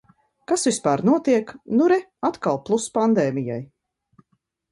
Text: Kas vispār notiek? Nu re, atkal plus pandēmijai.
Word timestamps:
Kas 0.51 0.63
vispār 0.67 1.03
notiek? 1.09 1.51
Nu 1.81 1.89
re, 1.93 1.99
atkal 2.29 2.59
plus 2.71 2.89
pandēmijai. 2.97 3.59